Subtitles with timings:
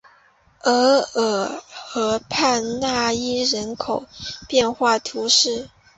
[0.63, 4.03] 厄尔河畔讷伊人口
[4.47, 5.69] 变化图示